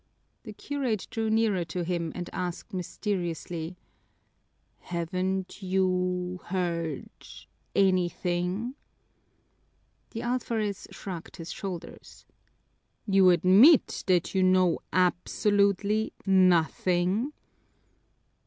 [0.41, 3.77] The curate drew nearer to him and asked mysteriously,
[4.79, 7.07] "Haven't you heard
[7.75, 8.73] anything?"
[10.09, 12.25] The alferez shrugged his shoulders.
[13.05, 17.33] "You admit that you know absolutely nothing?"